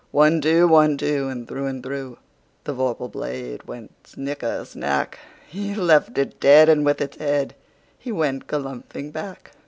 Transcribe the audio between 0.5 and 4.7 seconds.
One, two! And through and throughThe vorpal blade went snicker